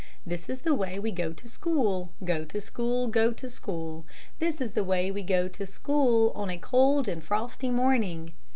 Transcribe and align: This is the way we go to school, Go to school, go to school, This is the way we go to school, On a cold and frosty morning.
This 0.25 0.49
is 0.49 0.61
the 0.61 0.73
way 0.73 0.97
we 0.97 1.11
go 1.11 1.31
to 1.31 1.47
school, 1.47 2.11
Go 2.25 2.43
to 2.45 2.59
school, 2.59 3.07
go 3.07 3.31
to 3.33 3.47
school, 3.47 4.03
This 4.39 4.59
is 4.59 4.71
the 4.71 4.83
way 4.83 5.11
we 5.11 5.21
go 5.21 5.47
to 5.49 5.67
school, 5.67 6.31
On 6.33 6.49
a 6.49 6.57
cold 6.57 7.07
and 7.07 7.23
frosty 7.23 7.69
morning. 7.69 8.33